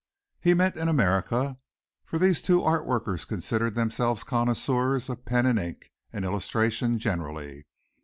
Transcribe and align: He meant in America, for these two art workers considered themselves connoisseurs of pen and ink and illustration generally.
He 0.39 0.55
meant 0.55 0.77
in 0.77 0.87
America, 0.87 1.59
for 2.05 2.17
these 2.17 2.41
two 2.41 2.63
art 2.63 2.87
workers 2.87 3.23
considered 3.23 3.75
themselves 3.75 4.23
connoisseurs 4.23 5.09
of 5.09 5.25
pen 5.25 5.45
and 5.45 5.59
ink 5.59 5.91
and 6.11 6.25
illustration 6.25 6.97
generally. 6.97 7.67